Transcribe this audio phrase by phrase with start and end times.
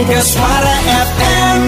[0.00, 0.74] Suara
[1.12, 1.60] FM.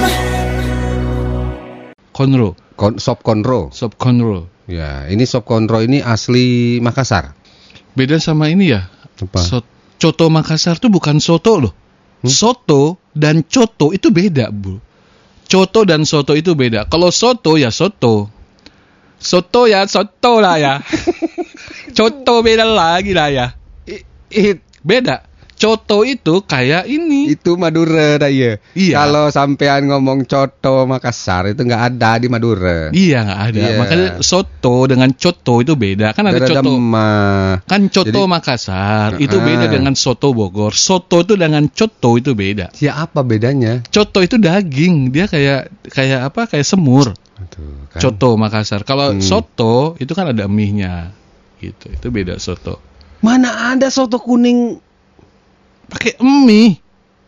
[2.16, 3.68] Konro, Kon, sop konro.
[3.76, 4.48] sop konro.
[4.64, 7.36] Ya, ini sop konro ini asli Makassar.
[7.92, 8.88] Beda sama ini ya.
[9.20, 9.36] Apa?
[9.36, 9.68] So-
[10.00, 11.76] coto Makassar tuh bukan soto loh.
[12.24, 12.32] Hmm?
[12.32, 14.80] Soto dan coto itu beda, Bu.
[15.44, 16.88] Coto dan soto itu beda.
[16.88, 18.32] Kalau soto ya soto.
[19.20, 20.80] Soto ya soto lah ya.
[22.00, 23.46] coto beda lagi lah ya.
[23.84, 25.20] I- it- Beda.
[25.62, 27.30] Coto itu kayak ini.
[27.30, 28.58] itu Madura dah ya.
[28.74, 28.94] Iya.
[28.98, 32.90] Kalau sampean ngomong coto Makassar itu nggak ada di Madura.
[32.90, 33.60] Iya nggak ada.
[33.62, 33.78] Iya.
[33.78, 36.10] Makanya soto dengan coto itu beda.
[36.12, 36.70] Kan ada Ada coto.
[36.74, 37.62] mah.
[37.62, 39.44] Kan coto Jadi- Makassar itu Ah.
[39.46, 40.74] beda dengan soto Bogor.
[40.74, 42.74] Soto itu dengan coto itu beda.
[42.82, 43.86] Ya apa bedanya?
[43.86, 46.50] Coto itu daging, dia kayak kayak apa?
[46.50, 47.14] Kayak semur.
[47.38, 48.00] Aduh, kan.
[48.02, 48.82] Coto Makassar.
[48.82, 49.22] Kalau Hmm.
[49.22, 51.14] soto itu kan ada mie-nya.
[51.62, 51.86] Gitu.
[51.86, 52.82] Itu beda soto.
[53.22, 54.82] Mana ada soto kuning?
[55.92, 56.80] Pakai mie.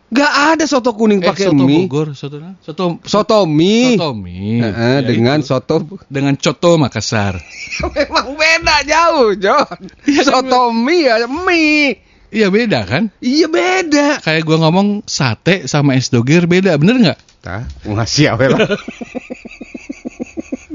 [0.09, 1.85] Nggak ada soto kuning Eh, pakai soto mie.
[1.85, 3.99] Bogor, soto soto Soto mie.
[3.99, 4.63] soto mie.
[4.63, 5.49] Heeh, Ya, dengan itu.
[5.51, 5.77] soto
[6.07, 7.35] dengan coto Makassar.
[7.97, 9.79] memang beda jauh, John.
[10.05, 11.99] Iya, soto mie ya mie.
[12.31, 13.11] Iya beda kan?
[13.19, 14.19] Iya beda.
[14.19, 17.19] Kayak gua ngomong sate sama es doger beda, bener nggak?
[17.39, 18.59] Tah, ngasih awe lah.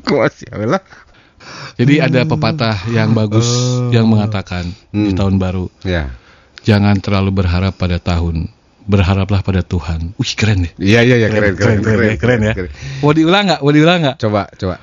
[0.05, 0.83] ngasih awe lah.
[1.75, 3.87] Jadi ada pepatah yang bagus Oh.
[3.89, 5.17] yang mengatakan di Hmm.
[5.17, 6.11] tahun baru, Ya.
[6.69, 8.45] Jangan terlalu berharap pada tahun,
[8.85, 10.13] berharaplah pada Tuhan.
[10.21, 10.73] Wih keren deh.
[10.77, 12.53] Iya iya iya keren keren keren, keren ya.
[13.01, 13.59] Mau diulang nggak?
[13.65, 14.15] Mau diulang nggak?
[14.21, 14.77] Coba coba.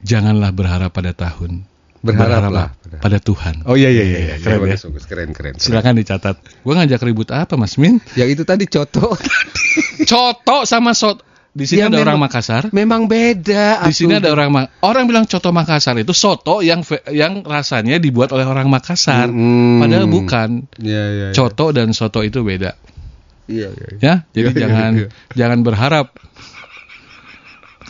[0.00, 1.68] Janganlah berharap pada tahun,
[2.00, 3.54] Berharaplah berharaplah pada Tuhan.
[3.68, 4.34] Oh iya iya iya iya.
[4.40, 4.76] Keren Keren ya.
[4.80, 5.52] Bagus, keren keren.
[5.52, 5.54] keren.
[5.60, 6.36] Silakan dicatat.
[6.64, 8.00] Gua ngajak ribut apa, Mas Min?
[8.16, 9.12] Yang itu tadi coto.
[10.10, 11.29] Coto sama soto.
[11.50, 12.70] Di sini Ya, ada orang Makassar.
[12.70, 13.82] Memang beda.
[13.82, 18.30] Di sini ada orang Ma- orang bilang coto Makassar itu soto yang yang rasanya dibuat
[18.30, 19.26] oleh orang Makassar.
[19.26, 19.82] Hmm.
[19.82, 20.70] Padahal bukan.
[20.78, 21.26] Iya iya.
[21.30, 21.34] iya.
[21.34, 22.78] Coto dan soto itu beda.
[23.50, 23.88] Iya iya.
[23.90, 23.98] iya.
[23.98, 25.08] Ya, jadi Iya, iya, jangan iya.
[25.34, 26.06] jangan berharap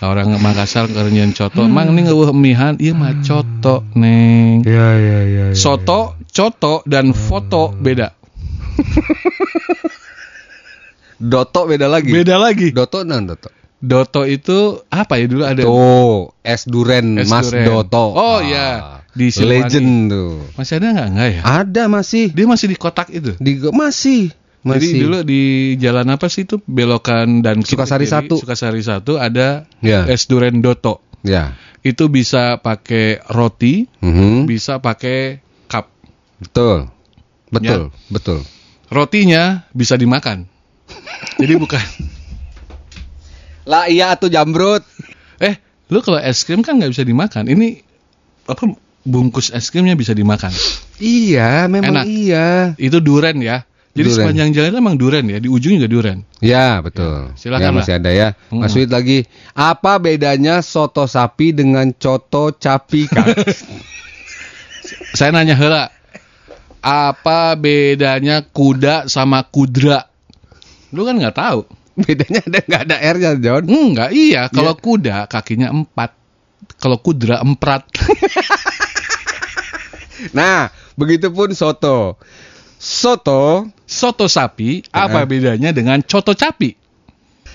[0.00, 4.64] Kalau orang Makassar kerenyan coto, mang ini ngeueuh mihan, iya mah coto, Neng.
[4.64, 5.44] Iya iya iya.
[5.52, 5.56] iya.
[5.56, 8.08] Soto, coto dan foto beda.
[11.20, 12.08] Doto beda lagi.
[12.08, 12.72] Beda lagi.
[12.72, 13.52] Doto nan Doto.
[13.76, 17.64] Doto itu apa ya dulu ada Tuh, es duren Es Mas duren.
[17.64, 18.04] Doto.
[18.12, 18.68] Oh, Ah, iya.
[19.10, 19.68] Di Siliwangi.
[19.68, 20.32] Legend tuh.
[20.54, 21.40] masih ada nggak nggak ya?
[21.42, 22.24] Ada masih.
[22.30, 23.36] Dia masih di kotak itu.
[23.36, 24.32] Di masih.
[24.60, 24.92] Masih.
[24.92, 25.42] Jadi dulu di
[25.76, 28.36] jalan apa sih itu belokan dan Sukasari satu.
[28.36, 30.04] Sukasari satu ada Ya.
[30.06, 31.00] es duren Doto.
[31.20, 31.56] Ya.
[31.80, 34.44] Itu bisa pakai roti, Mhm.
[34.44, 35.88] bisa pakai cup.
[36.36, 36.92] Betul.
[37.48, 38.12] Betul, Ya.
[38.12, 38.38] betul.
[38.90, 40.49] Rotinya bisa dimakan.
[41.40, 41.84] Jadi bukan.
[43.68, 44.82] Lah iya atuh jambrut.
[45.40, 45.56] Eh,
[45.92, 47.46] lu kalau es krim kan nggak bisa dimakan.
[47.48, 47.80] Ini
[48.48, 48.66] apa
[49.04, 50.52] bungkus es krimnya bisa dimakan.
[51.00, 52.04] Iya, memang Enak.
[52.08, 52.48] iya.
[52.76, 53.64] Itu duren ya.
[53.90, 54.22] Jadi Duren.
[54.22, 55.42] sepanjang jalan emang duren ya.
[55.42, 56.22] Di ujung juga duren.
[56.38, 57.34] Ya, betul.
[57.34, 57.76] Ya, silakan ya, lah.
[57.82, 58.28] masih ada ya.
[58.54, 58.78] Mas Mm-mm.
[58.86, 59.18] Wid lagi.
[59.50, 63.26] Apa bedanya soto sapi dengan coto capi, Kang?
[65.18, 65.90] Saya nanya hela.
[66.80, 70.09] Apa bedanya kuda sama kudra?
[70.94, 71.60] Lu kan nggak tahu.
[72.06, 73.64] bedanya ada nggak ada R-nya, John?
[73.66, 74.46] Enggak, iya.
[74.48, 76.16] Kalau kuda kakinya empat.
[76.80, 77.84] Kalau kudra emprat.
[80.36, 80.68] Nah,
[81.00, 82.20] begitupun soto.
[82.76, 85.10] Soto Soto sapi, Ya.
[85.10, 86.78] apa bedanya dengan coto capi?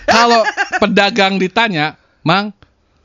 [0.03, 0.43] Kalau
[0.83, 1.95] pedagang ditanya,
[2.27, 2.51] Mang,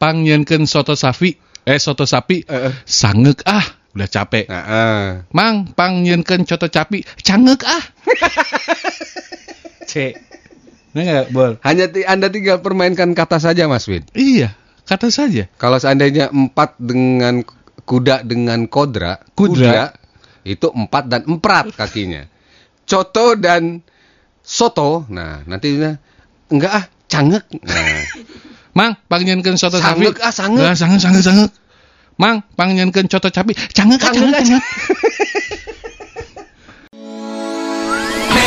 [0.02, 2.72] pangyenkeun soto sapi, eh soto sapi, Eh.
[2.88, 3.62] sangek ah,
[3.94, 4.50] udah capek.
[4.50, 5.06] Nah, eh.
[5.30, 7.84] Mang, pangyenkeun coto capi, cangek ah.
[9.90, 10.14] C.
[10.94, 11.58] Ini nggak, Bol?
[11.66, 14.06] Hanya Anda tinggal permainkan kata saja, Mas Wid.
[14.14, 14.54] Iya,
[14.86, 15.50] kata saja.
[15.58, 17.42] Kalau seandainya empat dengan
[17.82, 19.90] kuda dengan kodra, Kudra.
[20.46, 22.26] itu empat dan emprat kakinya.
[22.86, 23.82] Coto dan
[24.42, 25.98] soto, nah nantinya
[26.50, 27.44] enggak ah, cangek.
[27.62, 28.02] Nah,
[28.78, 30.06] Mang, pangyenkeun soto sapi.
[30.06, 30.62] Sangek, ah, sangek.
[30.62, 31.50] Lah, sangek, sangek, sangek.
[32.18, 34.64] Mang, pangyenkeun coto capi, cangek ah, Cangek, cangek, ah, cangek.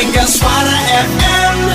[0.04, 0.76] Engelspara
[1.08, 1.73] FM.